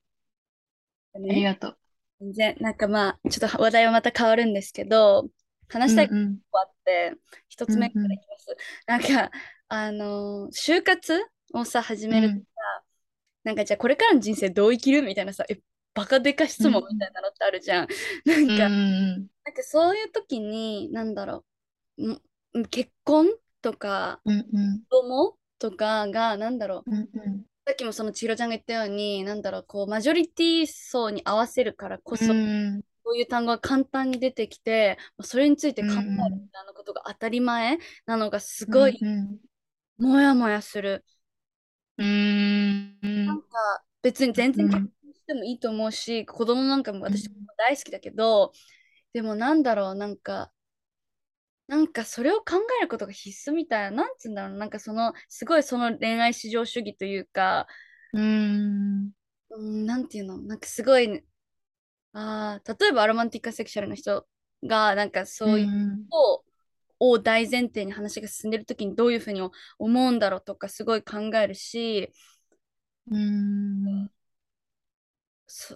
[1.14, 1.78] ありがとう。
[2.22, 5.30] 全然、なんかまあ、ちょっと話題はまた変わるんですけど、
[5.70, 7.14] 話したいことがあって、
[7.50, 8.46] 一、うんうん、つ目からいきます。
[8.48, 9.32] うんうん、なんか、
[9.70, 12.42] あのー、就活をさ、始めるとさ、うん、
[13.46, 15.60] なんかじゃあこれからの人生どう生きるみたいなさ、え、
[15.94, 17.88] バカでか質問みたいなのってあるじゃん。
[18.26, 21.46] うん、なんか、うん、なんかそういう時に、なんだろ
[21.98, 23.30] う、結婚
[23.62, 39.00] とか、うんうん、子供とかが、なんだろう、うんうん、さっきもその千尋ちゃんが言ったように、なんだろう、こう、マジョリティ層に合わせるからこそ、うん、そういう単語が簡単に出てきて、それについて考えるみたいなことが当たり前なのがすごい、
[39.97, 41.06] もやもやする。
[41.97, 43.47] うん、なんか
[44.02, 48.54] 別に全然結婚してもいいと思うし、子供なんかも私も大好きだけど、
[49.13, 50.52] でもなんだろう、なんか、
[51.72, 54.66] なんかそれを考えることが必須みたいな、なんつうんだろう、な。
[54.66, 57.66] んかその、すごいその恋愛至上主義というか、
[58.12, 59.14] うーん、
[59.86, 61.24] なんていうの、なんかすごい、
[62.12, 64.28] ああ、例えばアロマンティックセクシャルの人
[64.66, 65.68] が、なんかそういう
[66.10, 66.44] こ
[67.00, 72.12] を大前提に話が進んでる時にどういうふうに思うんだろうとかすごい考えるし、
[73.10, 74.12] うん、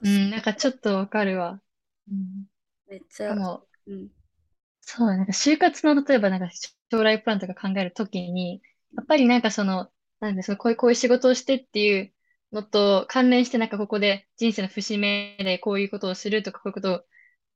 [0.03, 1.61] うん、なんかちょっとわかるわ。
[2.11, 2.47] うん、
[2.89, 4.09] めっちゃ、もうん、
[4.85, 6.49] そう、なんか就活の例えばなんか
[6.91, 8.61] 将来プランとか考えるときに、
[8.97, 12.13] やっぱりなんかその、なんでそのこういう、こういう仕事をしてっていう
[12.51, 17.05] のと関連してなんかここで人生の節目でこういうことをするとかこういうことを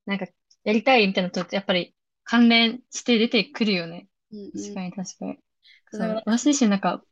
[0.05, 0.27] なんか
[0.63, 4.09] やりたいみたいなのとやっぱり関連して出てくるよね。
[4.31, 5.39] うん確かに確かに。
[5.91, 7.03] そう、私自身なんか、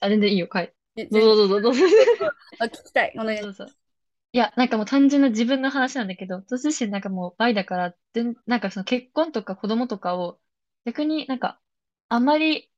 [0.00, 0.74] あ、全然いいよ、かい。
[1.10, 1.84] どうぞどうぞどうぞ。
[2.58, 3.14] あ、聞きたい。
[3.18, 3.76] お願いします。
[4.36, 10.38] いや、なんかもう単純な自分の話なんだけど、私自身なんかもう倍だから、で、なんかその結婚とか子供とかを
[10.84, 11.58] 逆になんか
[12.10, 12.70] あんまり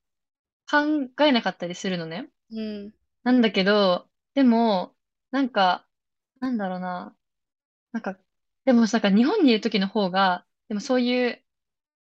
[0.71, 0.79] 考
[1.25, 2.31] えなかったりするのね。
[2.51, 2.95] うん。
[3.25, 4.97] なんだけど、でも、
[5.33, 5.89] なんか、
[6.41, 7.17] なんだろうな。
[7.93, 8.19] なんか、
[8.65, 11.45] でもなんか日本にいる時の方が、でもそういう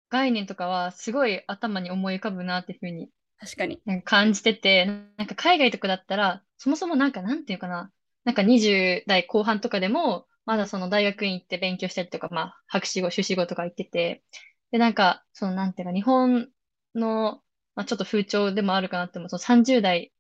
[0.10, 3.82] 概念とかはすごい頭に思い浮かぶなっていうふうに確かに。
[3.86, 4.86] なんか感じてて、
[5.18, 7.92] なんか海外とかだったら、そもそもなんかなんていうかな、
[8.26, 14.24] なんか20代後半とかでも、まだその大学院行って勉強したりとか、まあ博士号、修士号とか行ってて、
[14.72, 16.50] で、なんか、そのなんていうか、日本
[16.94, 17.42] の、
[17.76, 20.12] まあちょっと風潮でもあるかなっても、その30代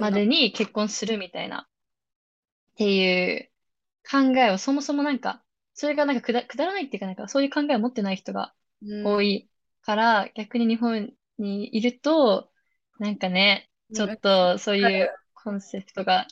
[0.00, 1.68] までに結婚するみたいな、
[2.72, 3.50] っていう
[4.10, 5.42] 考えをそもそもなんか、
[5.74, 8.54] それがなんかくだ、くだらないっていうか、なんかそういう考えを持ってない人が
[9.04, 9.50] 多い
[9.82, 12.50] から、うん、逆に日本にいると、
[12.98, 16.26] なんかね、ちょっとそういうコンセプトが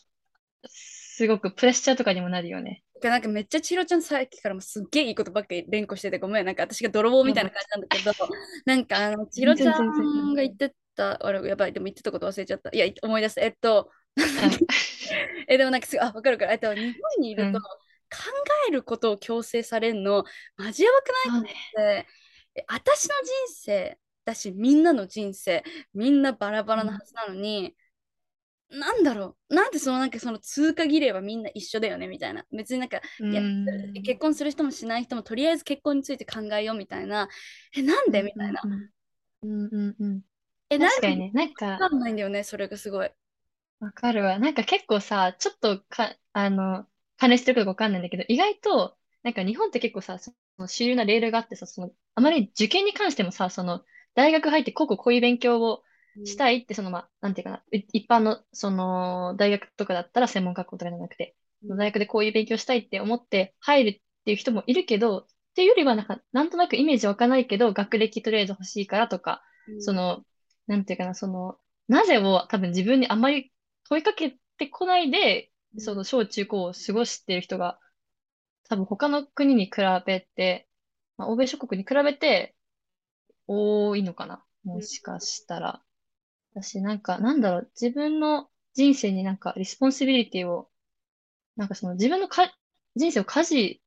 [0.66, 2.82] すごくプレッシャーとかにもなるよね。
[3.02, 6.46] なんかめっちゃ千尋ちゃんさっきからもすっげえいいことばっかり連呼しててごめん。
[6.46, 8.28] なんか私が泥棒みたいな感じなんだけど、
[8.66, 12.70] なんかあの千尋ちゃんが言ってたあれやばいでも言ってたこと忘れちゃった。
[12.72, 13.40] いや思い出す。
[13.40, 13.90] えっと
[15.48, 17.66] えでもなんかすあ分かるからえっと日本にいると、考
[18.68, 20.24] えることを強制されるの
[20.56, 21.52] マジやばくない？
[21.52, 22.06] って、ね、
[22.66, 25.62] 私の人生だしみんなの人生
[25.94, 27.74] みんなバラバラなはずなのに、うん、
[28.70, 29.54] なんだろう。
[29.54, 32.44] なんでそのなんかその通過儀礼はみんな一緒だよねみたいな。
[32.52, 33.42] 別になんか、いや
[34.04, 37.28] 結婚する人もしない人もとりあえず結婚について考えようみたいな。
[37.74, 38.22] えなんで？
[38.22, 38.61] みたいな、
[39.42, 40.20] うんうんうん、
[40.70, 41.31] え確かにね。
[41.33, 43.11] なんかわかんないんだよねそれがすごい。
[43.81, 44.38] わかるわ。
[44.38, 46.87] なんか結構さちょっとかあの
[47.18, 53.83] 関連してるかわかんないんだけど、意外と、なんか日本って結構さ、その主流なレールがあってさ、その、あまり受験に関してもさ、その、
[54.14, 55.83] 大学入ってこうこうこういう勉強を
[56.24, 70.22] したいって、その、まあ、なんていうかな、い一般の、その、大学とかだったら専門学校とかじゃなくて、うん大学でこういう勉強したいって思って入るっていう人もいるけど、っていうよりは、なんか、なんとなくイメージ湧かないけど、学歴とりあえず欲しいからとか、うんその、
[70.68, 73.52] なんていうかな、その、なぜを多分自分にあんまり
[73.88, 77.78] 問いかけてこないで、うんその小中高を過ごしている人が、
[78.68, 79.72] 多分他の国に比
[80.06, 80.68] べて、
[81.16, 82.54] まあ、欧米諸国に比べて
[83.46, 84.44] 多いのかな。
[84.64, 85.82] もしかしたら。
[86.52, 90.70] 私なんか、なんだろう、自分の人生になんか responsibility を、
[91.56, 92.52] なんかその自分のか
[92.96, 93.82] 人生を舵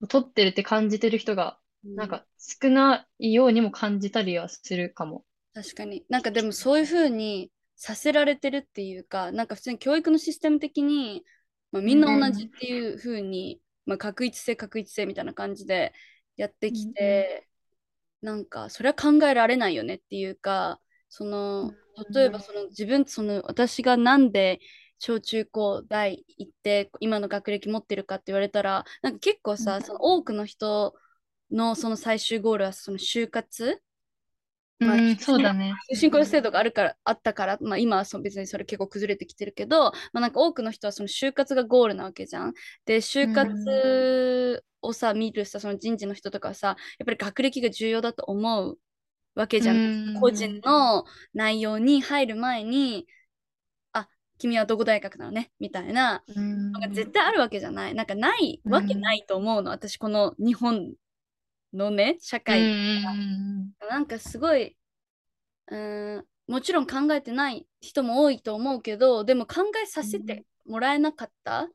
[0.00, 5.24] を取ってるって感じてる人が、うんなんか少ないようにも感じたりはするかも。
[5.52, 6.04] 確かに。
[6.08, 11.24] なんかでもそういうふうにさせられてるっていうか、なんか普通に教育のシステム的に、
[11.72, 15.92] まあ、みんな同じっていうふうに、まあ、画一性画一性みたいな感じで
[16.36, 17.46] やってきて、
[18.22, 20.80] なんかそれは考えられないよねっていうか、
[21.16, 21.72] その
[22.12, 24.58] 例えばその自分その私がなんで
[24.98, 30.92] 小中高大行って今の学歴持ってるかって言われたらなんか結構さ、うんその多くの人
[31.52, 33.80] のその最終ゴールはその就活
[34.80, 35.72] まあうん、そうだね。
[35.92, 42.54] 進行制度があるからあったから、まあ、今はそう別にそれ結構崩れてきてるけど、まあ、なんか多くの人はその就活がゴールなわけじゃん。
[42.86, 48.78] で就活をさ見るさその人事の人とかはさやっぱり学歴が重要だと思う
[49.34, 49.76] わけじゃん。
[49.76, 49.78] う
[50.12, 53.06] ん個人の内容に入る前に
[53.92, 55.50] あ君はどこ大学なのね？
[55.58, 57.94] みたいなうんのが絶対あるわけじゃない。
[57.94, 60.94] なんかないわけないと思うの、私この日本
[61.72, 64.76] のね社うん会うんなんかすごい、
[65.68, 71.68] うーん、もちろん考えてない人も多いと思うけど、でも考えさせてもらえなかった。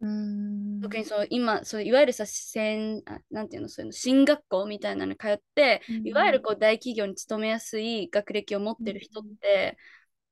[0.00, 0.80] うん。
[0.80, 9.76] 特にそう今そういわゆるさ専あなんていうのそういうの進学校みたいなのに通って、うんいわゆるこう大企業に勤めやすい学歴を持ってる人って、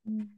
[0.07, 0.29] うん。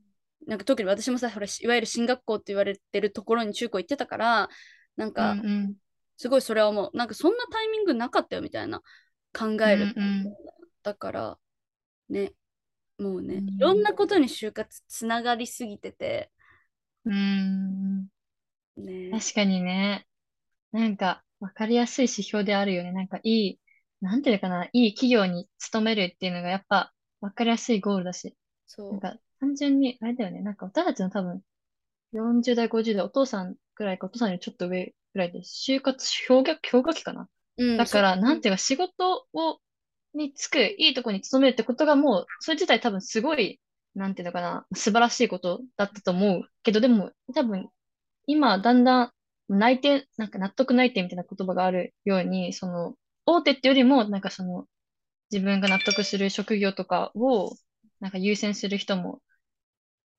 [0.47, 4.49] なんか特に私もさほらいわゆる進学校って言われてるところに中高行ってたから
[4.97, 5.75] なんかうんうん。
[6.17, 8.81] すごいそれは思うなんかそんなタイミングなかったよみたいな
[9.33, 10.35] 考える、うんうん。
[10.83, 11.39] だから
[12.09, 12.33] ね
[12.99, 13.49] もうね、うん。
[13.51, 16.31] いろんなことに就活つながりすぎてて。
[17.05, 18.09] うん
[18.85, 20.07] ね確かにね。
[20.73, 22.93] なんか、わかりやすい指標であるよね。
[22.93, 23.61] なんか、いい、
[24.01, 28.37] なんていうのかな、いい企業に勤めるっていうのが、やっぱ、わかりやすいゴールだし。
[28.67, 30.43] そうなんか、単純に、あれだよね。
[30.43, 31.43] なんか、私たちの多分、
[32.13, 37.29] 40代、50代、お父さんくらいか、お父さんよりちょっと上くらいで、就活氷河、氷河期かな。
[37.57, 39.61] うんだから、なんていうか、仕事を、
[40.15, 43.61] に就く、いいとこに勤めるってことがもう、それ自体多分すごい、
[43.95, 47.69] なんていうのかな、素晴らしいことだったと思うけど、でも、多分、
[48.29, 49.13] 今、だんだん、
[49.49, 54.67] 内定、なんか納得内定みたいな言葉があるように、その、大手ってよりも、なんかその、
[55.33, 57.57] 自分が納得する職業とかを、
[58.01, 59.23] なんか優先する人も、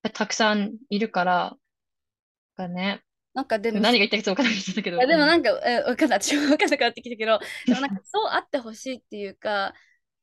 [0.01, 1.55] たくさんいるから、
[2.57, 3.03] がね、
[3.35, 4.97] なんかでも何が言ったかちょっと分からなくなったけど。
[4.97, 6.19] いやでもなんか、えわかんない。
[6.19, 9.75] 私も 分かんなくなってきたけど、でもなんか そうあってほしいっていうか、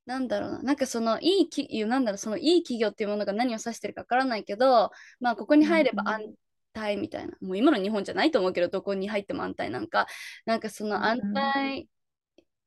[0.07, 6.35] なんだろうな、なんかそのいい企業、なんだろう、そのいい企業っていうものが何を指してるか分からないけど、まあここに入れば安
[6.76, 10.06] 泰みたいな、もう今の日本じゃないと思うけど、どこに入っても安泰なんか、
[10.44, 11.88] なんかその安泰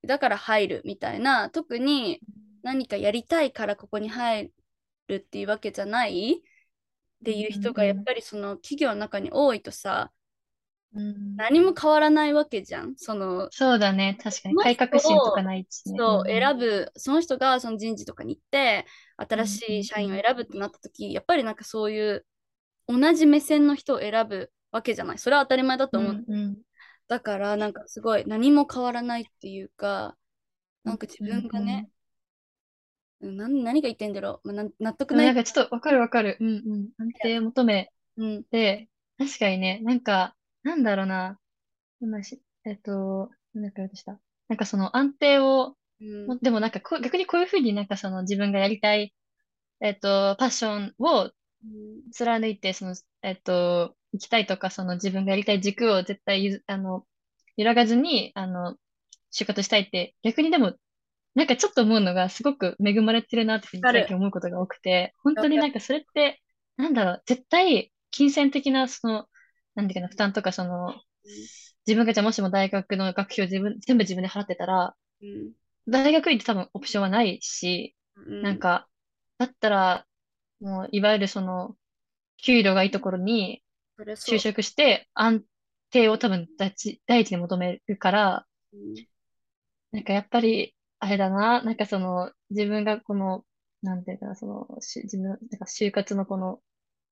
[0.05, 2.19] だから入るみたいな、特に
[2.63, 4.51] 何かやりたいからここに入
[5.07, 6.43] るっていうわけじゃない。
[7.21, 10.11] っていう人がやっぱりその企業の中に多いとさ、
[10.95, 11.35] うん。
[11.35, 12.95] 何も変わらないわけじゃん。
[12.97, 14.17] そのそうだね。
[14.23, 14.55] 確かに。
[14.55, 15.97] 改革心とかないしね。
[15.99, 18.85] そう、ん選ぶ、その人がその人事とかに行って、
[19.17, 22.25] 新しい社員を選ぶってなった時、やっぱりなんかそういう
[22.89, 25.19] 同じ目線の人を選ぶわけじゃない。
[25.19, 26.13] それは当たり前だと思う。
[26.27, 26.57] うんうん
[27.07, 30.15] だからなんかすごい何も変わらないっていうか、
[30.83, 31.89] なんか自分がね、
[33.21, 34.53] うん何何が言ってんだろう。
[34.53, 35.25] まあ、な納得ない。
[35.25, 36.37] なんかちょっとわかるわかる。
[36.39, 36.89] うんうん。
[36.97, 41.39] 安定を求めうん、て、確かにね、なんか、なんだろうな。
[42.01, 44.19] 今し、えっと、なんだっけ言おうとした。
[44.49, 49.13] なんかその安定を、うんもでもなんかこう逆にこういうふうになんかその自分がやりたい、
[49.81, 51.31] えっと、パッションをうん
[52.11, 57.05] 貫いて、その、えっと、行きたいとか、その自分がやりたい軸を絶対ゆず、あの、
[57.57, 58.77] 揺らがずに、あの、
[59.33, 60.75] 就活したいって、逆にでも、
[61.35, 66.41] なんかちょっと思うのが、すごく恵まれてるなって最近思うことが多くて、本当になんかそれって、
[66.77, 69.27] なんだろう、絶対、金銭的な、その、
[69.75, 70.95] なんていうかな、負担とか、その、
[71.87, 75.53] 自分がじゃあもしも大学の学費を自分、全部自分で払ってたら、うん。
[75.87, 78.43] 大学院って多分オプションはないし、うん。
[78.43, 78.87] なんか、
[79.37, 80.07] だったら、
[80.59, 81.75] もう、いわゆるその、
[82.37, 83.61] 給料がいいところに
[83.99, 85.43] 就職して、安
[85.91, 88.79] 定を多分第一、第一に求めるから、うん
[89.91, 93.43] なんかやっぱり、あれだな、なんかその、自分がこの、
[93.81, 96.59] なんていうかな、その、し自分の、なんか就活のこの、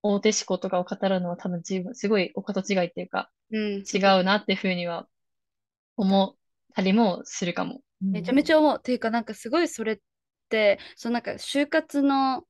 [0.04, 5.08] 大手思考とかを語るのは多分自分、すごいお門違いっていうか、うん、違うなっていうふうには
[5.96, 6.36] 思っ
[6.76, 7.82] たりもするかも。
[8.00, 8.78] めちゃめちゃ思う。
[8.78, 10.00] っていうか、なんかすごいそれっ
[10.50, 12.44] て、そのなんか就活の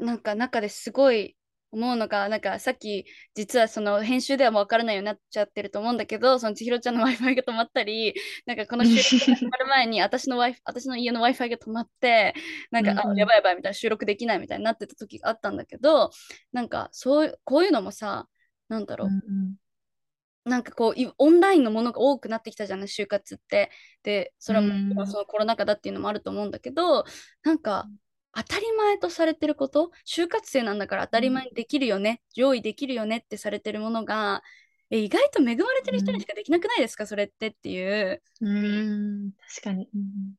[0.00, 1.36] なんか中ですごい
[1.70, 8.14] 思うのが、なんかさっき実はその編集ではもう分からないようになっちゃってると思うんだけど、その千尋ちゃんの Wi-Fi が止まったり、
[8.46, 12.34] なんかこの収録が始まる前に私の Wi-Fi、私の家の Wi-Fi が止まって、
[12.70, 16.10] なんか、あ、やばいやばいみたいな収録できないみたいになってた時があったんだけど、
[16.52, 18.26] なんかそういう、こういうのもさ、
[18.68, 19.08] なんだろう。
[19.08, 19.54] うんうん
[20.44, 23.70] なんかこうオンラインのものが多くなってきたじゃない就活って。
[24.02, 27.04] でそれはもうそのコロナ禍だっていうのもあると思うんだけど
[27.42, 27.86] なんか
[28.34, 29.90] 当たり前とされてること？
[30.06, 34.42] 就活生なんだから当たり前にできるよね、うん、上位できるよねってされてるものが。
[34.90, 38.22] え意外と恵まれてる人にしかできなくないですか、うん、それってっていう。
[38.40, 40.34] うん確かに、うん、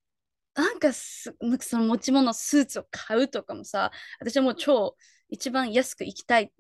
[0.56, 4.96] なんかすなんかその持ち物スーツを買うとかもさ私はもう超
[5.30, 6.52] 一番安く行きたい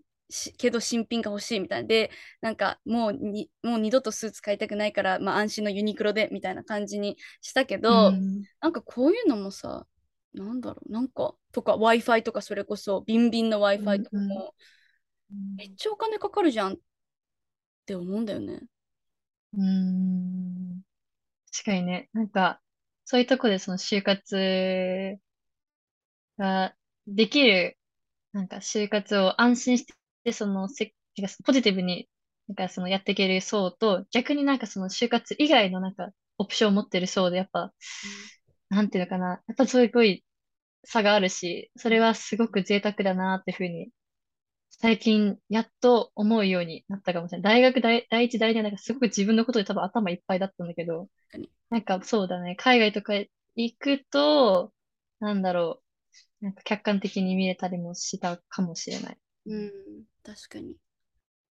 [0.59, 2.11] けど新品が欲しいみたいで
[2.41, 9.87] なんかもうにもう二度とスーツ買いたくないから、まあ、安心のユニクロでみたいな感じにしたけど、うん、なんかこういうのもさ
[10.33, 14.55] なんだろう、なんか、とか Wi-Fi とかそれこそ、ビンビンの Wi-Fi とかも、
[15.57, 16.77] めっちゃお金かかるじゃんっ
[17.85, 18.61] て思うんだよね。
[19.53, 20.81] うん。
[21.53, 22.61] 確かにね、なんか、
[23.05, 25.19] そういうとこでその就活
[26.37, 26.75] が
[27.07, 27.77] できる、
[28.33, 29.85] なんか就活を安心し
[30.23, 30.93] て、そのせ、
[31.45, 32.09] ポジティブに、
[32.47, 37.73] なんかそのやっていける層と、逆になんかその就活以外のなんかオプションを持ってる層で、やっぱ、
[38.69, 39.41] なんていうのかな。
[39.47, 40.23] やっぱすごい
[40.83, 43.89] 差があるし、それはすごく贅沢だなっていうふうに、
[44.69, 47.61] 最近やっと思うようになったかもしれない。
[47.61, 51.09] 大学第、第一、第二はなんかすごく自分のことで多分頭いっぱいだったんだけど、
[51.69, 52.55] なんかそうだね。
[52.55, 53.13] 海外とか
[53.55, 54.73] 行くと、
[55.19, 55.81] なんだろ
[56.41, 56.45] う。
[56.45, 59.17] なんか客観的に見えたりもしたかもしれない。
[59.47, 59.71] うん、
[60.23, 60.75] 確かに。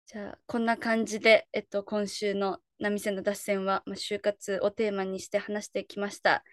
[0.07, 6.45] じゃあ、こんな感じで、えっと、今週の波線の脱線は、まあ、就活をテーマにして話してきました。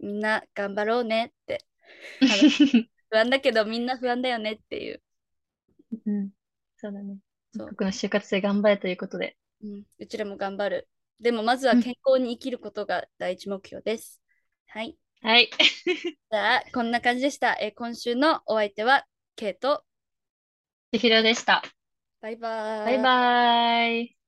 [0.00, 1.64] みんな頑張ろうねって
[3.10, 5.02] 不安だけどみんな不安だよねっていう。
[6.06, 6.30] うん、
[6.76, 7.18] そうだね。
[7.54, 9.36] 僕の就活生頑張れということで。
[9.62, 10.88] うん、うちらも頑張る。
[11.20, 14.20] でもまずは健康に生きることが第一目標です。
[14.68, 14.96] はい。
[15.22, 15.50] はい。
[15.90, 17.58] じゃあ、こんな感じでした。
[17.60, 19.84] え今週のお相手は、ケイト。
[20.92, 21.62] 千尋でした。
[22.20, 22.84] バイバイ。
[22.84, 24.19] バイバイ。